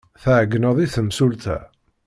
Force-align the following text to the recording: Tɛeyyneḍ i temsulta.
Tɛeyyneḍ 0.21 0.77
i 0.79 0.87
temsulta. 0.93 1.57